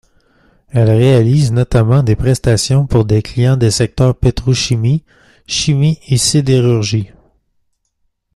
[0.69, 5.03] Elle réalise notamment des prestations pour des clients des secteurs pétrochimie,
[5.45, 7.11] chimie et sidérurgie.